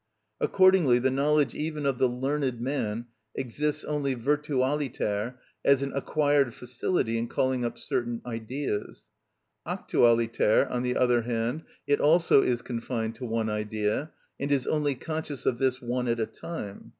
Accordingly 0.39 0.97
the 0.97 1.11
knowledge 1.11 1.53
even 1.53 1.85
of 1.85 1.99
the 1.99 2.09
learned 2.09 2.59
man 2.59 3.05
exists 3.35 3.83
only 3.83 4.15
virtualiter 4.15 5.35
as 5.63 5.83
an 5.83 5.91
acquired 5.93 6.55
facility 6.55 7.19
in 7.19 7.27
calling 7.27 7.63
up 7.63 7.77
certain 7.77 8.19
ideas; 8.25 9.05
actualiter, 9.67 10.67
on 10.71 10.81
the 10.81 10.97
other 10.97 11.21
hand, 11.21 11.61
it 11.85 11.99
also 12.01 12.41
is 12.41 12.63
confined 12.63 13.13
to 13.17 13.27
one 13.27 13.47
idea, 13.47 14.09
and 14.39 14.51
is 14.51 14.65
only 14.65 14.95
conscious 14.95 15.45
of 15.45 15.59
this 15.59 15.79
one 15.83 16.07
at 16.07 16.19
a 16.19 16.25
time. 16.25 16.89